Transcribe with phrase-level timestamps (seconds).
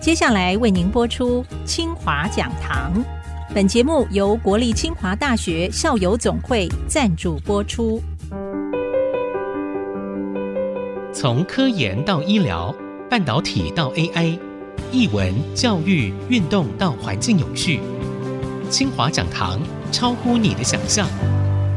[0.00, 2.90] 接下来为您播出清华讲堂。
[3.54, 8.00] 本节目由国立清华大学校友总会赞助播出。
[11.12, 12.74] 从科研到医疗，
[13.10, 14.38] 半导体到 AI，
[14.90, 17.80] 译文、教育、运动到环境永续，
[18.70, 19.60] 清华讲堂
[19.92, 21.06] 超乎你的想象。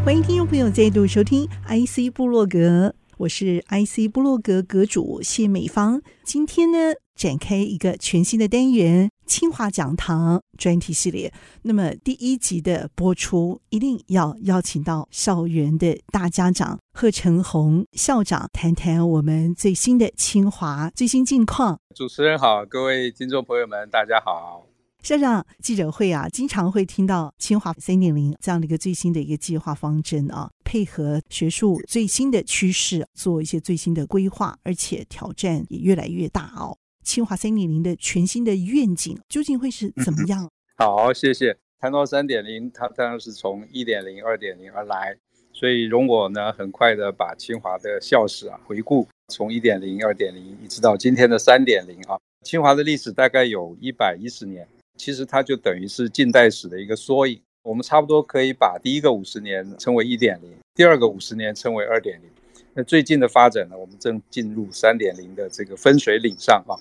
[0.05, 6.02] 欢迎听众朋友再度收听 IC 部落格，我是 IC 部落格阁主谢美芳。
[6.23, 6.77] 今天呢，
[7.16, 11.31] 展开一个全新的单元——清华讲堂专题系列。
[11.62, 21.80] 那么第一集的播出，一定要邀请到校园的大家长贺成红校长，谈谈我们最新的清华最新近况。
[21.95, 24.73] 主持人好，各位听众朋友们，大家好。
[25.03, 36.77] 校长，记者会啊，经常会听到清华三点零这样的一个最新的一个计划方针啊，配合学术最新的趋势，做一些最新的规划，而且挑战也越来越大哦。
[37.03, 40.50] 清华三点零的全新的愿景究竟会是怎么样？
[40.78, 41.58] 好，谢谢。
[41.81, 45.17] 谈到三点零，它当然是从一点零、二点零而来，
[45.52, 52.17] 所以容我呢很快的把清华的校史啊回顾，从一点零、二点零一直到今天的三点零啊。
[52.45, 54.66] 清华的历史大概有一百一十年，
[54.97, 57.41] 其实它就等于是近代史的一个缩影。
[57.63, 62.30] 我们差不多可以把第一个五十年称为一点零，第二个五十年称为二点零。
[62.73, 66.75] 那最近的发展呢，我们正进入三点零的这个分水岭上啊。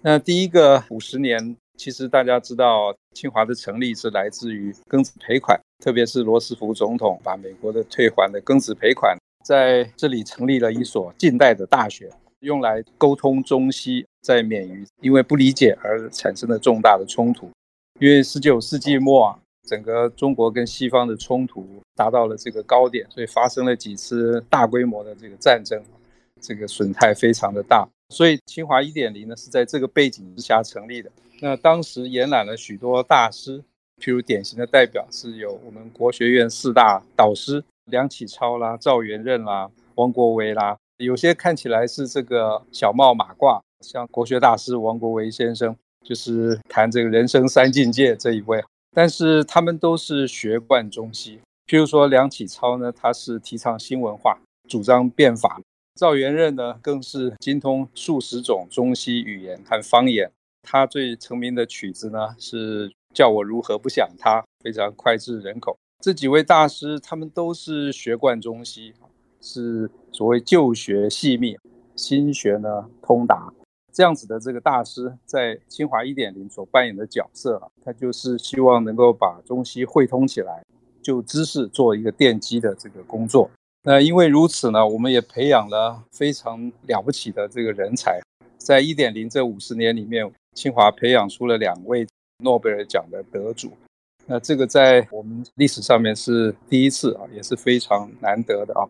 [0.00, 12.08] 那第一个五十年，其实大家知道，清华的成立是来自于庚子赔款，特别是罗斯福总统把美国的退还的庚子赔款，在这里成立了一所近代的大学，
[12.40, 17.50] 用来沟通中西，在免于因为不理解而产生的重大的冲突。
[18.00, 19.38] 因为十九世纪末啊。
[19.68, 25.80] 整个中国跟西方的冲突达到了这个高点，所以发生了几次大规模的这个战争，
[26.40, 27.88] 这个损害非常的大。
[28.08, 31.08] 所以清华一点零呢是在这个背景之下成立的。
[31.40, 33.62] 那当时延揽了许多大师，
[34.00, 48.62] 譬如典型的代表是有我们国学院四大导师梁启超啦、赵元任啦、王国维啦，有些看起来是这个小帽马褂，像国学大师王国维先生，就是谈这个人生三境界这一位。
[48.94, 54.38] 但是他们都是学贯中西，譬如说梁启超呢，他是提倡新文化，
[54.68, 55.60] 主张变法；
[55.94, 60.30] 赵元任呢，更是精通数十种中西语言和方言。
[60.62, 65.76] 他最成名的曲子呢，是《叫我如何不想他》，非常脍炙人口。
[66.00, 68.92] 这几位大师，他们都是学贯中西，
[69.40, 71.56] 是所谓旧学细密，
[71.96, 73.52] 新学呢通达。
[73.92, 80.64] 这样子的这个大师在清华一点零所扮演的角色啊，他就是希望能够把中西汇通起来，
[81.02, 83.50] 就知识做一个奠基的这个工作。
[83.82, 88.18] 那因为如此呢，我们也培养了非常了不起的这个人才。
[88.56, 92.06] 在一点零这五十年里面，清华培养出了两位
[92.38, 93.72] 诺贝尔奖的得主。
[94.24, 98.88] 那这个在我们历史上面是第一次啊，也是非常难得的啊。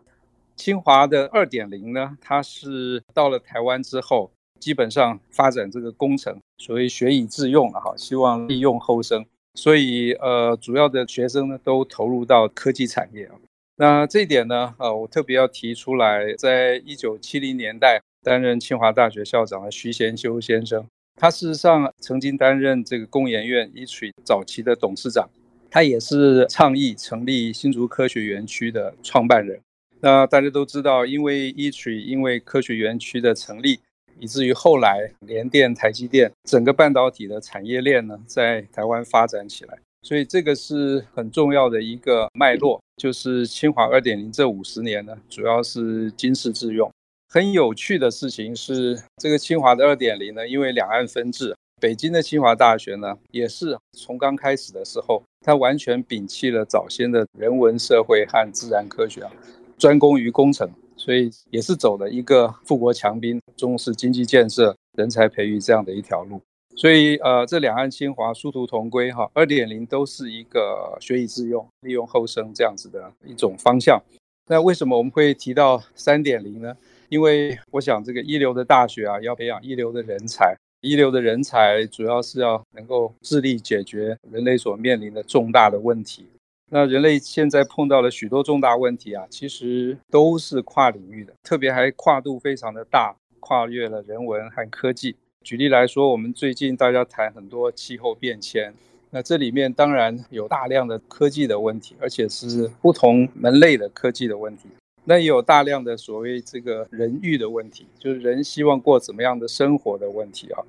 [0.55, 4.31] 清华的二点零呢，它是到了台湾之后。
[4.63, 9.25] 基本上发展这个工程，所谓学以致用了哈，希望利用后生，
[9.55, 13.35] 所以呃，主要的学生呢都投入到科技产业啊。
[13.75, 20.85] 那这一点呢，呃，我特别要提出来，在一九七零年代担任清华大学校长的徐贤修先生，
[21.19, 25.29] 他事实上曾经担任这个工研院一水早期的董事长，
[25.69, 29.59] 他也是倡议成立新竹科学园区的创办人。
[29.99, 33.81] 那大家都知道，因为一水因为科学园区的成立。
[34.19, 42.79] 以至于后来联电、台积电整个半导体的产业链呢，在台湾发展起来，所以这个是很重要的一个脉络。
[42.97, 46.89] 就是清华二点零这五十年呢，主要是经世致用。
[47.27, 59.31] 很有趣的事情是，这个清华的二点零呢，因为两岸分治，北京的清华大学呢，也是从刚开始的时候，它完全摒弃了早先的人文社会和自然科学啊，
[59.79, 60.69] 专攻于工程。
[61.03, 66.39] 所以也是走了一个富国强兵、重视经济建设、人才培育这样的一条路。
[66.77, 74.01] 所以呃，这两岸清华殊途同归哈，二点零都是一个学以致用、利用后生这样子的一种方向。
[74.47, 76.73] 那为什么我们会提到三点零呢？
[77.09, 86.25] 因为我想这个一流的大学啊，要培养一流的人才，一流的人才主要是要能够致力解决人类所面临的重大的问题。
[86.73, 95.15] 那人类现在碰到了许多重大问题啊，其实都是跨领域的，特别还跨度非常的大，跨越了人文和科技。
[95.43, 98.73] 举例来说，我们最近大家谈很多气候变迁，
[99.11, 104.63] 那这里面当然有大量的科技的问题，而且是不同门类的科技的问题。
[105.03, 110.63] 那也有大量的所谓这个人欲的问题，就是人希望过怎么样的生活的问题啊。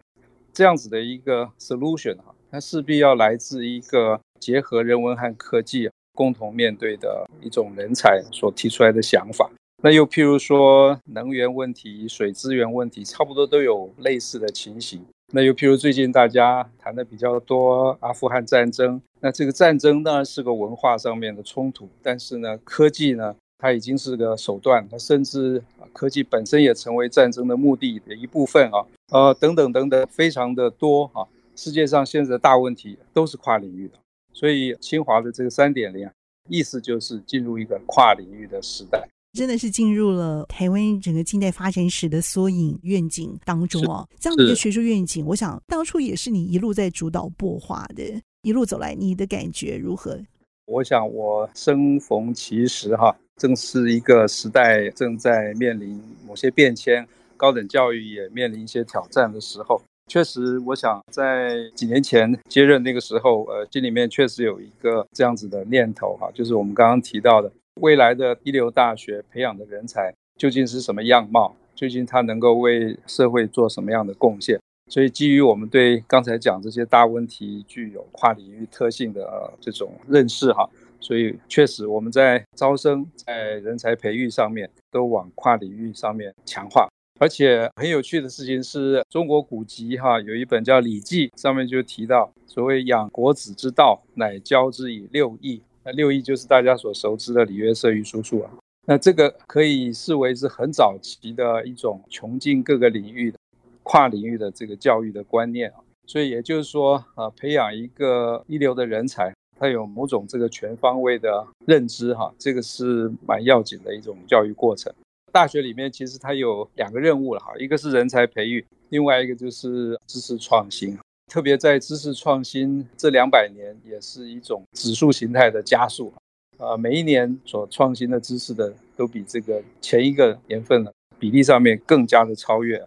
[0.53, 9.50] 这样子的一个 solution 啊，它势必要来自一个结合人文和科技共同面对的一种人才所提出来的想法。
[9.82, 15.02] 那又譬如说能源问题、水资源问题，差不多都有类似的情形。
[15.32, 25.62] 那又譬如最近大家谈的比较多阿富汗战争，那这个战争当然是个文化上面的冲突，但是呢，科技呢，它已经是个手段，它甚至
[25.94, 31.25] 科技本身也成为战争的目的的一部分啊，呃，等等等等，非常的多啊。
[31.56, 33.94] 世界上现在的大问题都是跨领域的，
[34.35, 36.13] 所以清华的这个三点零啊，
[36.51, 39.09] 意思就是进入一个跨领域的时代。
[39.33, 48.05] 真的是进入了台湾整个近代发展史的缩影愿景当中哦，这样的一个学术愿景，我想当初也是你一路在主导擘画的，
[48.43, 50.21] 一路走来，你的感觉如何？
[50.67, 57.05] 我想我生逢其时哈，正是一个时代正在面临某些变迁，
[57.37, 59.83] 高等教育也面临一些挑战的时候。
[60.06, 67.51] 确实，我想在几年前接任那个时候，呃，心里面确实有一个这样子的念头哈，就是我们刚刚提到的。
[67.81, 71.56] 未来的一流大学培养的人才究竟是什么样貌？
[71.75, 74.61] 究竟他能够为社会做什么样的贡献？
[74.93, 80.69] 所以，基于我们对刚才讲这些大问题具有跨领域特性的这种认识哈，
[81.00, 86.87] 所以确实我们在招生、在人才培育上面都往跨领域上面强化。
[87.20, 95.62] 而且很有趣的事情是，中国古籍哈有一本叫《礼记》，上面就提到所谓养国子之道，乃教之以六艺。
[95.84, 98.50] 那六艺就是大家所熟知的礼乐射御书数啊，
[98.87, 103.38] 那这个可以视为是很早期的一种穷尽各个领域的
[103.82, 105.76] 跨领域的这个教育的观念啊，
[106.06, 114.93] 所以也就是说啊，培养一个一流的人才，他有某种这个全方位的认知哈，这个是蛮要紧的一种教育过程。
[115.35, 120.97] 大学里面其实它有两个任务了哈，一个是人才培育，另外一个就是知识创新。
[121.27, 126.15] 特别在知识创新这两百年，也是一种指数形态的加速，
[126.59, 132.81] 呃，每一年所创新的知识的都比这个前一个年份呢比例上面更加的超越。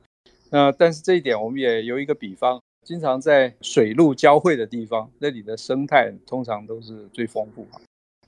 [0.49, 7.67] 那但是这一点我们也有一个比方，经常在水陆交汇的地方，那里的生态通常都是最丰富。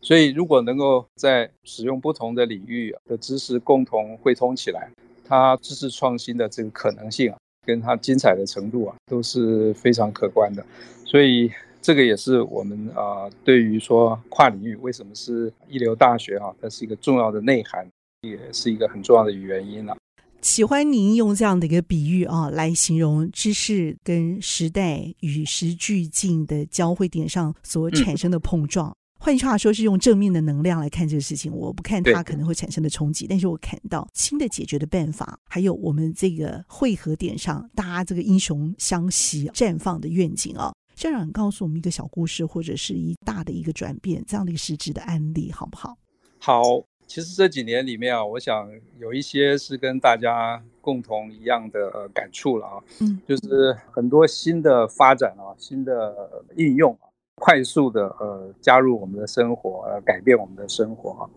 [0.01, 4.89] 所以如果能够在使用不同的领域的知识共同汇通起来，
[5.25, 7.37] 它知识创新的这个可能性啊。
[7.65, 10.65] 跟它精彩的程度啊，都是非常可观的，
[11.05, 11.51] 所以
[11.83, 17.87] 这个也是我们啊、呃，对于说跨领域为什么是一流大学啊，它是一个重要的内涵，
[18.21, 19.95] 也是一个很重要的原因了、
[20.41, 28.91] 喜欢您用这样的一个比喻啊，来形容知识跟时代与时俱进的交汇点上所产生的碰撞。
[29.19, 31.53] 嗯换句话说，是用正面的能量来看这个事情。
[31.53, 40.73] 我不看它可能会产生的冲击，但是我看到新的解决的办法，还有我们这个汇合点上，大家这个英雄相惜、绽放的愿景啊。
[40.95, 45.97] 校长告诉我们一个小故事，或者是一大的一个转变，这样的一个实质的案例，好不好？
[46.39, 46.63] 好，
[47.05, 57.08] 其实这几年里面啊，我想有一些是跟大家共同一样的呃感触了啊，嗯，就是很多新的发展啊，新的应用啊。
[57.39, 61.29] 快速的呃加入我们的生活，呃改变我们的生活哈。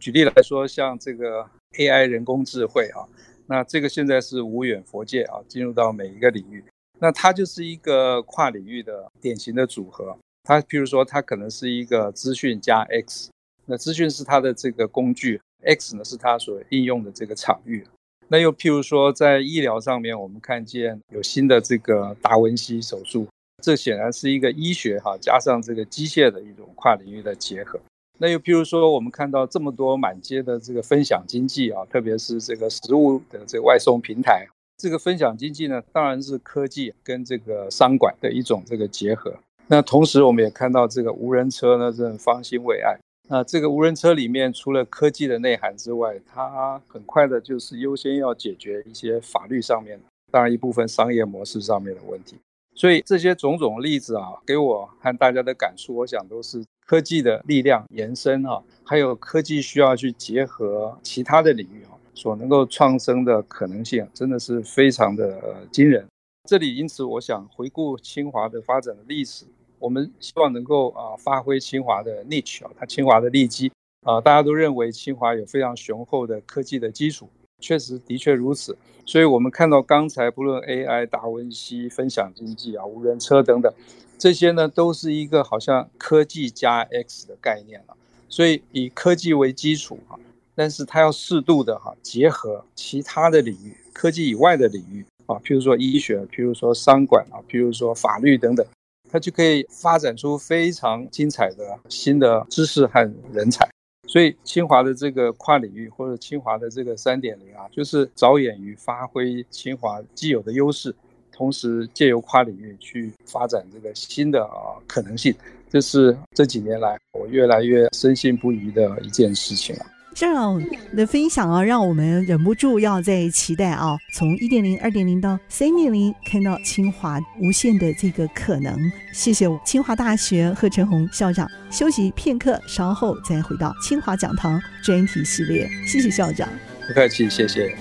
[0.00, 1.46] 举例来说，像这个
[1.76, 3.06] AI 人工智慧啊，
[3.46, 6.64] 那这个现在是无远佛界啊，进入到每一个领域。
[6.98, 10.16] 那它就是一个跨领域的典型的组合。
[10.42, 13.30] 它譬如说，它可能是一个资讯加 X，
[13.66, 17.86] 那资讯是它的这个工具，X 呢是它所应用的这个场域。
[18.28, 23.26] 那又譬如说，在医疗上面，我们看见有新的这个达文西手术。
[23.60, 27.78] 这显然是一个医学哈加上这个机械的一种跨领域的结合。
[28.18, 39.32] 那又譬如说，我们看到这么多满街的这个分享经济啊，特别是这个食物的这个外送平台，这个分享经济呢，当然是科技跟这个商管的一种这个结合。
[39.68, 42.98] 那同时，我们也看到这个无人车呢，这方兴未艾。
[43.28, 49.98] 那这个无人车里面，除了科技的内涵之外，它很快的就是优先要解决一些法律上面，
[50.30, 52.36] 当然一部分商业模式上面的问题。
[52.80, 66.06] 所以这些种种例子啊，给我和大家的感触，我想都是科技的力量延伸啊，还有科技需要去结合其他的领域啊，所能够创生的可能性，真的是非常的惊人。
[66.48, 69.44] 这里因此，我想回顾清华的发展的历史，
[69.78, 73.70] 我们希望能够啊发挥清华的 niche 啊，它清华的利基
[74.06, 77.28] 啊，大家都认为清华有非常雄厚的科技的基础。
[77.60, 83.72] 确实的确如此，所以我们看到刚才不论 AI、达文西、分享经济啊、无人车等等，
[84.18, 87.96] 这些呢都是一个好像科技加 X 的概念了。
[88.28, 90.14] 所以以科技为基础啊
[90.54, 98.64] 但是它要适度的哈结合其他的领域，科技以外的领域，啊，譬如说医学，譬如说商管啊，譬如说法律等等，
[99.10, 103.68] 它就可以发展出非常精彩的新的知识和人才。
[104.06, 110.92] 所以清华的这个跨领域或者清华的这个三点零啊，就是着眼于发挥清华既有的优势，
[111.30, 115.34] 同时借由跨领域去发展这个新的啊可能性。
[115.68, 119.86] 这是这几年来我越来越深信不疑的一件事情啊。
[120.14, 120.62] 校长
[120.94, 128.76] 的分享啊，让我们忍不住要在期待啊，从一点零、二点零到三点零，看到清华无限的这个可能。
[129.14, 131.48] 谢谢我清华大学贺晨红校长。
[131.70, 135.68] 休息片刻，稍后再回到清华讲堂专题系列。
[135.86, 136.48] 谢谢校长，
[136.86, 137.74] 不客气，谢谢。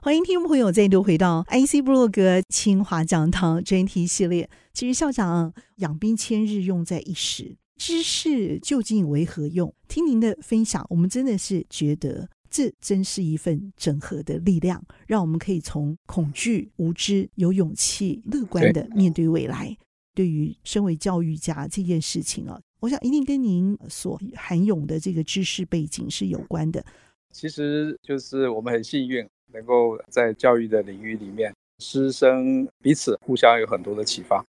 [0.00, 4.48] 欢迎听众朋友再度回到 IC 部落格清华讲堂专题系列。
[4.72, 7.56] 其实校长养兵千日，用在一时。
[7.78, 9.72] 知识究竟为何用？
[9.86, 19.68] 听您的分享，我们真的是觉得这真是一份整合的力量，让我们可以从恐惧、无知，有勇气、乐观的面对未来。
[20.14, 26.84] 对，对于身为教育家这件事情啊，我想一定跟您所含有的这个知识背景是有关的。
[27.32, 34.44] 其实就是我们很幸运，能够在教育的领域里面，师生彼此互相有很多的启发。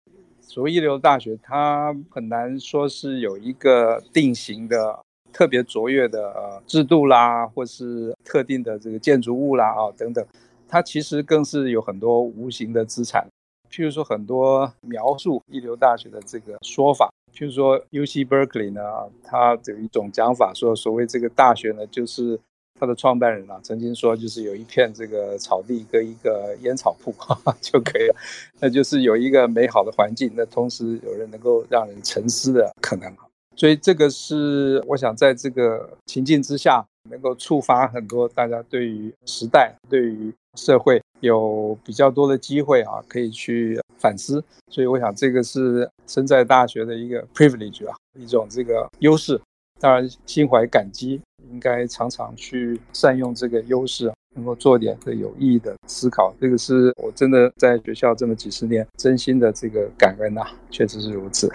[0.50, 5.00] 所谓一流大学，它很难说是有一个定型的、
[5.32, 10.26] 特别卓越的呃制度啦，或是特定的这个建筑物啦啊等等，
[10.68, 13.28] 它其实更是有很多无形的资产。
[13.70, 18.82] 譬如说，很多描述一流大学的这个说法，譬如说 UC Berkeley 呢，
[19.24, 22.40] 它有一种讲法说，所谓这个大学呢，就是。
[22.80, 28.16] 他的创办人啊，曾经说，就是有一片这个草地跟一个烟草铺哈哈 就可以了，
[28.60, 33.12] 那就是有一个美好的环境，那同时有人能够让人沉思的可能。
[33.56, 44.42] 所以这个是我想在这个情境之下，能够触发很多大家对于时代、对于社会有比较多的机会啊，可以去反思。
[44.72, 49.40] 所以我想这个是身在大学的一个 privilege 啊，一种这个优势。
[49.80, 51.22] 当然心怀感激。
[51.52, 56.32] 应该常常去善用这个优势，能够做点这有意义的思考。
[56.40, 61.52] 这个是我真的在学校这么几十年，真心的这个感恩呐、啊，确实是如此。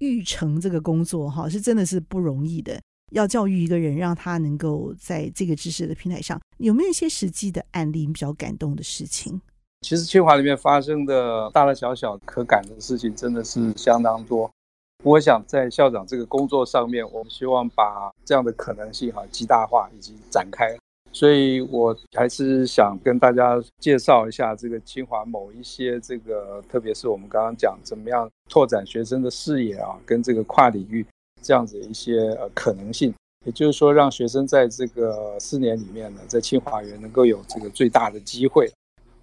[0.00, 2.78] 育成这个工作哈，是真的是不容易的。
[3.12, 9.40] 要教育一个人，让他能够在这个知识的平台上，有没有一些实际的案例比较感动的事情？
[9.80, 14.50] 其实清华里面发生的大大小小可感的事情，真的是相当多。
[15.04, 20.74] 我想在校长这个工作上面，我们希望把这样的可能性哈极大化以及展开，
[21.12, 31.04] 所以我还是想跟大家介绍一下这个清华某一些这个，特别是我们刚刚讲怎么样拓展学生的视野啊，跟这个跨领域
[31.42, 33.12] 这样子一些呃可能性，
[33.44, 38.72] 也就是说让学生在这个四年里面呢，在清华园能够有这个最大的机会。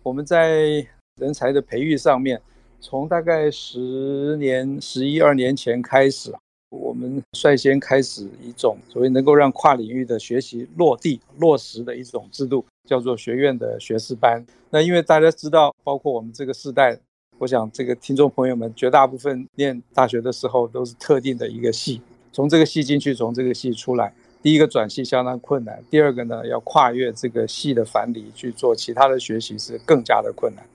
[0.03, 0.85] 我们在
[1.19, 2.39] 人才的培育上面。
[2.81, 6.33] 从大概十年、十一二年前开始，
[6.71, 14.43] 我们率先开始一种所谓能够让跨领域的学习落地落实的一种制度，叫做学院的学士班。
[14.71, 16.99] 那因为大家知道，包括我们这个世代，
[17.37, 22.01] 我想这个听众朋友们绝大部分念大学的时候都是特定的一个系，
[22.33, 24.11] 从这个系进去，从这个系出来，
[24.41, 30.65] 第一个转系相当困难，第二个呢要跨越这个系的藩篱去做其他的学习是更加的困难。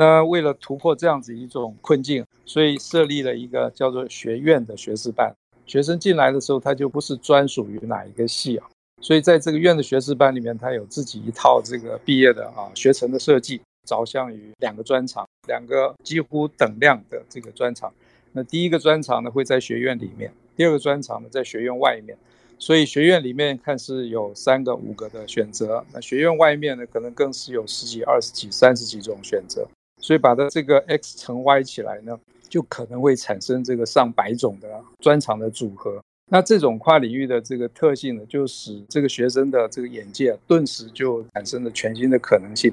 [0.00, 5.30] 那为了突破这样子一种困境，所以设立了一个叫做学院的学士班。
[5.66, 8.66] 学生进来的时候，他就不是专属于哪一个系啊，
[9.02, 17.92] 所以在这个院的学士班里面，他有自己一套这个毕业的啊学程的设计，着向于两个专长，两个几乎等量的这个专长。
[18.32, 22.16] 那第一个专长呢会在学院里面，第二个专长呢在学院外面。
[22.58, 29.68] 所以学院里面看是有三个、五个的选择，那学院外面呢可能更是有十几、二十几、三十几种选择。
[30.00, 36.00] 所以把它这个 X 乘 Y 起来呢，就可能会产生这个上百种的专长的组合。
[36.32, 42.72] 那这种跨领域的这个特性呢，就使这个学生的这个眼界顿时就产生了全新的可能性。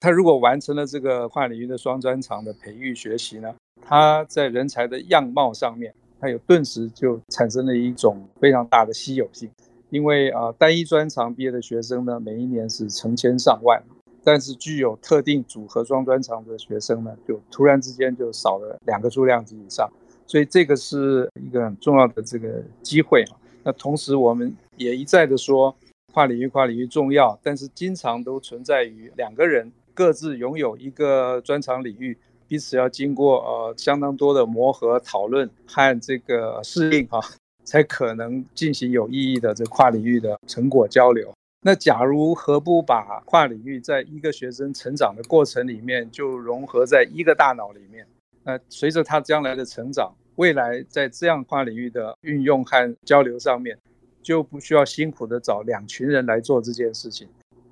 [0.00, 9.50] 他如果完成了这个跨领域的双专长的培育学习呢，他在人才的样貌上面，他有顿时就产生了一种非常大的稀有性。
[9.88, 13.82] 因为啊，单一专长毕业的学生呢，每一年是成千上万。
[14.24, 19.88] 但是具有特定组合双专长的学生呢，就突然之间就少了两个数量级以上，
[20.26, 23.24] 所以这个是一个很重要的这个机会。
[23.62, 25.74] 那同时我们也一再的说，
[26.12, 32.16] 跨领域跨领域重要，但是经常都存在于两个人各自拥有一个专长领域，
[32.48, 37.20] 彼此要经过呃相当多的磨合、讨论和这个适应啊，
[37.64, 41.32] 才可能进行有意义的这跨领域的成果交流。
[41.66, 48.06] 那假如何不把跨领域在一个学生成长的过程里面就融合在一个大脑里面？
[48.42, 53.78] 那随着他将来的成长，未来在这样跨领域的运用和交流上面，
[54.22, 57.26] 就不需要辛苦的找两群人来做这件事情，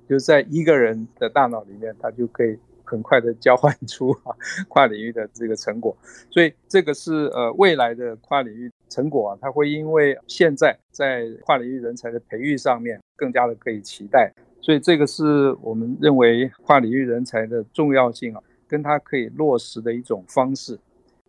[0.09, 4.33] 就在一个人的大脑里面，他就可以很快的交换出啊
[4.69, 5.95] 跨领域的这个成果。
[6.31, 14.31] 所以这个是呃未来的跨领域成果啊，它会因为现在在跨领域人才的培育上面更加的可以期待。
[14.61, 18.41] 所以这个是我们认为跨领域人才的重要性啊。
[18.65, 20.79] 跟他可以落实的一种方式，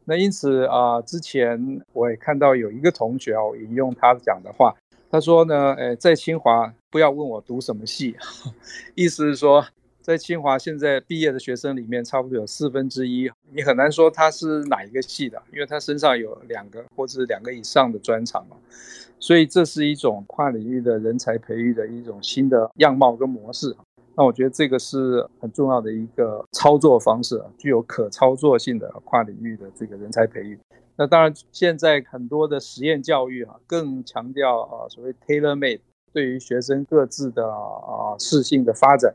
[0.06, 1.60] 那因此啊，之前
[1.92, 4.74] 我也看到有一个同学啊，我引用他讲的话，
[5.10, 8.16] 他说呢，诶，在清华不要问我读什么系，
[8.94, 9.62] 意思是说，
[10.04, 18.56] 在清华现在毕业的学生里面，差不多有四分之一，你很难说他是哪一个系的，因为他身上有两个或者两个以上的专长嘛，
[19.18, 23.74] 所以这是一种跨领域的人才培育的一种新的样貌跟模式。
[24.14, 30.58] 那我觉得这个是很重要的一个操作方式，具有可操作性的跨领域的这个人才培育。
[30.96, 35.80] 那当然，现在很多的实验教育啊，更强调啊所谓 tailor-made，
[36.12, 39.14] 对于学生各自的啊适性的发展，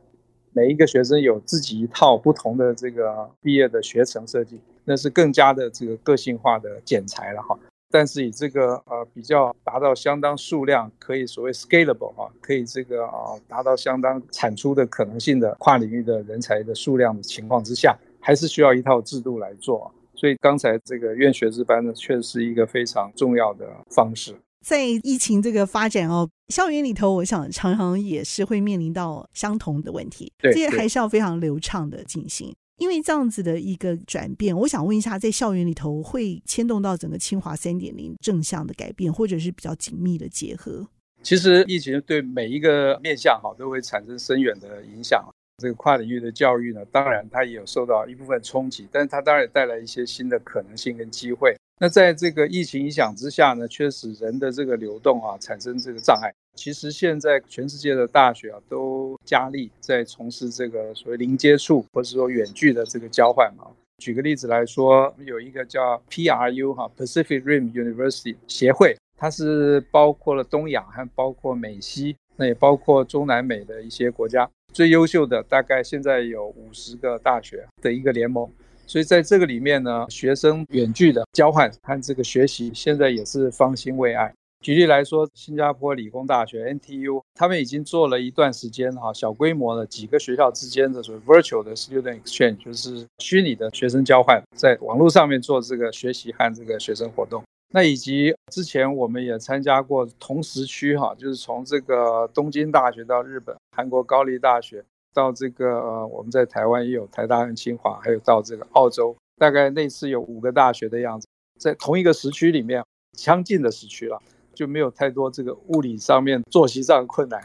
[0.54, 7.58] 每一个学生有自己一套不同的这个毕业的学程设计，那是更加的这个个性化的剪裁了哈。
[7.92, 19.92] 但是以这个呃比较达到相当数量，可以所谓 scalable 哈，可以这个啊达到相当产出的可能性的跨领域的人才的数量的情况之下，还是需要一套制度来做。
[20.14, 24.36] 所以刚才这个院学制班呢，确实是一个非常重要的方式。
[24.66, 32.54] 在疫情这个发展哦，校园里头，我想常常也是会面临到相同的问题，这些还是要非常流畅的进行。
[32.78, 40.88] 因为这样子的一个转变，我想问一下，在校园里头会牵动到整个清华三点零正向的改变，或者是比较紧密的结合？
[41.22, 45.22] 其实疫情对每一个面向哈都会产生深远的影响。
[45.62, 51.54] 这个跨领域的教育呢，当然它也有受到一部分冲击，但是它当然也带来一些新的可能性跟机会。
[51.82, 56.30] 那在这个疫情影响之下呢，确实人的这个流动啊产生这个障碍。
[56.56, 63.66] 其实现在全世界的大学啊，都加力在从事这个所谓零接触或者说远距的这个交换嘛。
[64.00, 78.52] 举个例子来说，有一个叫 PRU 哈 Pacific Rim University 协会，它是包括了东亚还包括美西，那也包括中南美的一些国家最优秀的，大概现在有五十个大学的一个联盟。
[78.90, 84.34] 所以在这个里面呢，学生远距的交换和这个学习，现在也是方兴未艾。
[84.62, 97.44] 举例来说，新加坡理工大学 NTU，他们已经做了一段时间哈，小规模的几个学校之间的所谓 virtual 的 student exchange，就是虚拟的学生交换，在网络上面做这个学习和这个学生活动。
[97.72, 111.28] 那以及之前我们也参加过同时区哈，就是从这个东京大学到日本，韩国高丽大学到这个呃，我们在台湾也有台大跟清华，还有到这个澳洲，大概类似有五个大学的样子，
[111.60, 112.84] 在同一个时区里面，
[113.18, 114.22] 相近的时区了。
[114.52, 117.42] 就没有太多这个物理上面、作息上的困难，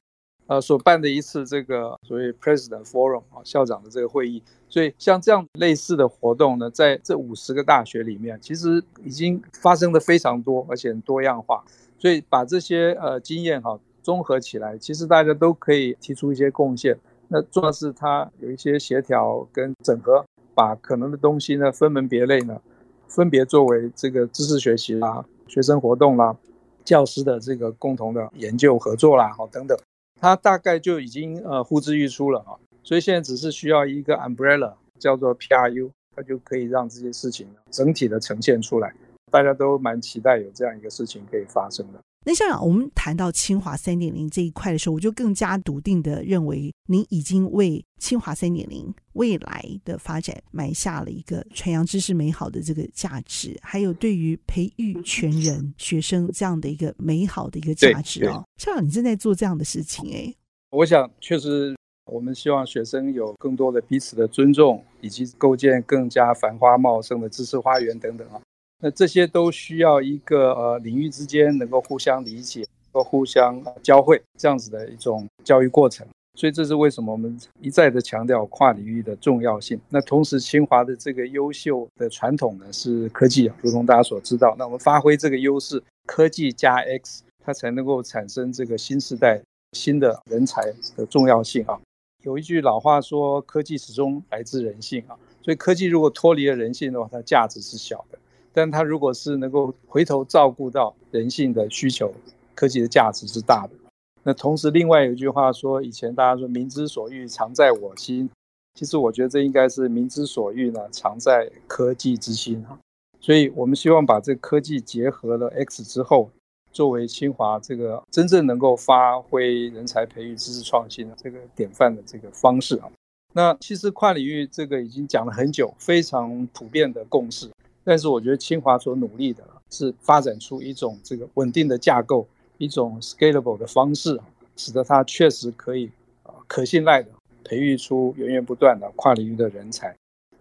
[0.48, 11.64] 呃，所办的一次这个所谓 President Forum 啊，校长的这个会议，所以像这样类似的活动呢，在这五十个大学里面，其实已经发生的非常多，而且多样化。
[12.00, 16.98] 所以把这些呃经验哈综合起来，其实大家都可以提出一些贡献。
[17.28, 22.60] 那重要是它有一些协调跟整合，把可能的东西呢分门别类呢，
[23.08, 26.36] 分别作为这个知识学习啦、学生活动啦。
[26.84, 29.74] 教师的这个共同的研究合作啦，好等等，
[30.20, 38.94] 它大概就已经呃呼之欲出了啊，所以现在只是需要一个 umbrella 叫做 PRU，它就可以让这些事情整体的呈现出来，
[39.30, 41.98] 大家都蛮期待有这样一个事情可以发生的。
[42.26, 58.42] 那校长，我们谈到清华三点零这一块的时候，我就更加笃定的认为，您已经为清华三点零未来的发展埋下了一个传扬知识美好的这个价值，还有对于培育全人学生这样的一个美好的一个价值哦。
[58.56, 60.34] 校长，你正在做这样的事情哎。
[60.70, 61.76] 我想，确实，
[62.10, 68.40] 我们希望学生有更多的彼此的尊重，以及构建更加繁花茂盛的知识花园等等啊。
[68.84, 76.06] 那这些都需要一个呃领域之间能够互相理解，和互相交汇这样子的一种教育过程。
[76.34, 79.80] 所以这是为什么我们一再的强调跨领域的重要性。
[79.88, 84.54] 那同时，清华的这个优秀的传统呢是科技啊，如同大家所知道。
[84.58, 89.40] 那我们发挥这个优势，科技加 X，它才能够产生这个新时代
[89.72, 90.60] 新的人才
[90.94, 91.80] 的重要性啊。
[92.22, 95.16] 有一句老话说，科技始终来自人性啊。
[95.40, 98.18] 所以科技如果脱离了人性的话，它价值是小的。
[98.54, 102.14] 但它如果是能够回头照顾到人性的需求，
[102.54, 103.74] 科技的价值是大的。
[104.22, 108.30] 那同时，另外有一句话说，以前大家说“民之所欲，常在我心”，
[108.74, 112.78] 其实我觉得这应该是“民之所欲呢，常在科技之心”哈。
[113.20, 116.30] 所以我们希望把这科技结合了 X 之后，
[116.72, 122.88] 作为清华这个真正能够发挥人才培育、知识创新的这个典范的这个方式啊。
[123.32, 127.50] 那其实跨领域这个已经讲了很久，非常普遍的共识。
[127.84, 132.26] 但是我觉得清华所努力的是发展出一种这个稳定的架构。
[132.56, 134.18] 一种 scalable 的方式，
[134.56, 135.90] 使得它确实可以
[136.22, 137.08] 啊可信赖的
[137.42, 139.94] 培育出源源不断的跨领域的人才，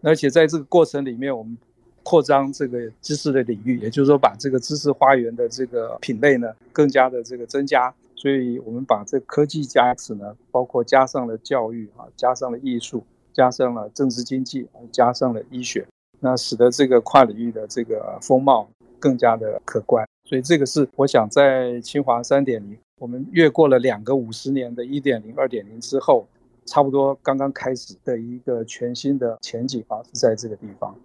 [0.03, 1.57] 而且在这个过程里面，我们
[2.03, 13.03] 扩张这个知识的领域，也就是说把这个知识花园的这个品类呢更加的这个增加，所以我们把这科技加 X 呢，包括加上了教育啊，加上了艺术，
[13.33, 15.87] 加上了政治经济，加上了医学，
[16.23, 18.65] 那使得这个跨领域的这个风貌
[18.97, 20.07] 更加的可观。
[20.23, 26.25] 所以这个是我想在清华三点零，我们越过了两个五十年的一点零、二点零之后，
[26.65, 30.95] 差不多刚刚开始的一个全新的前景啊，是在这个地方。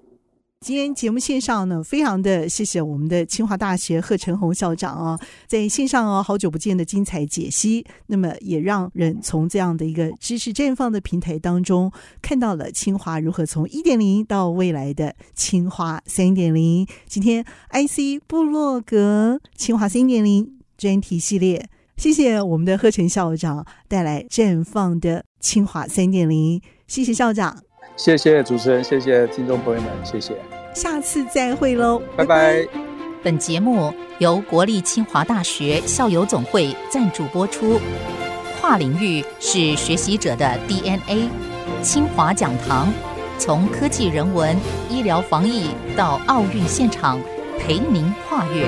[0.60, 16.84] 今天节目线上呢，非常的谢谢我们的清华大学贺成红校长啊，在线上哦，好久不见的精彩解析，那么也让人从这样的一个知识绽放的平台当中，看到了清华如何从一点零到未来的清华三点零。
[17.06, 27.67] 今天 IC 部落格清华三点零专题系列，谢谢我们的贺成校长带来绽放的清华三点零，谢谢校长。
[27.96, 30.34] 谢谢主持人，谢谢听众朋友们，谢谢。
[30.74, 32.66] 下次再会喽，拜拜。
[33.22, 37.80] 本节目由国立清华大学校友总会赞助播出。
[38.60, 41.28] 跨领域是学习者的 DNA。
[41.82, 42.92] 清华讲堂，
[43.38, 44.56] 从科技、人文、
[44.88, 47.20] 医疗、防疫到奥运现场，
[47.58, 48.66] 陪您跨越。